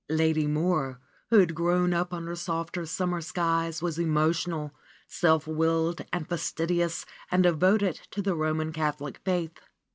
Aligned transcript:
Lady 0.09 0.47
Mohr, 0.47 0.97
who 1.29 1.37
had 1.37 1.53
grown 1.53 1.93
up 1.93 2.11
under 2.11 2.35
softer 2.35 2.87
summer 2.87 3.21
skies, 3.21 3.83
was 3.83 3.99
emotional, 3.99 4.71
self 5.07 5.45
willed 5.45 6.01
and 6.11 6.27
fastidious 6.27 7.05
and 7.29 7.43
de 7.43 7.51
voted 7.53 8.01
to 8.09 8.23
the 8.23 8.33
Roman 8.33 8.73
Catholic 8.73 9.19
faith. 9.23 9.59